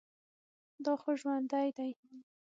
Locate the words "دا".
0.85-0.93